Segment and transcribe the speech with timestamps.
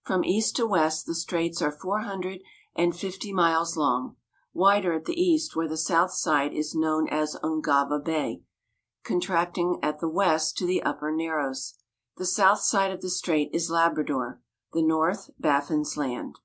[0.00, 2.40] From east to west, the straits are four hundred
[2.74, 4.16] and fifty miles long
[4.54, 8.40] wider at the east where the south side is known as Ungava Bay,
[9.02, 11.74] contracting at the west, to the Upper Narrows.
[12.16, 14.40] The south side of the strait is Labrador;
[14.72, 16.36] the north, Baffin's Land.